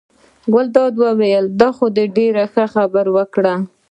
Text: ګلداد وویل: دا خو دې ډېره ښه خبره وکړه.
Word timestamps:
ګلداد 0.53 0.93
وویل: 1.01 1.45
دا 1.59 1.69
خو 1.75 1.85
دې 1.95 2.05
ډېره 2.17 2.43
ښه 2.53 2.65
خبره 2.73 3.11
وکړه. 3.17 3.53